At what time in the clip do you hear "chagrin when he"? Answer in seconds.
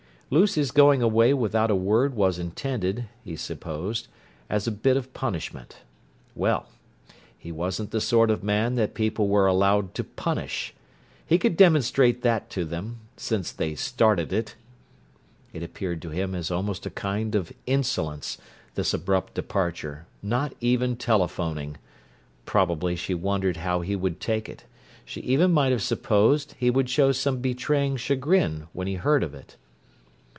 27.97-28.95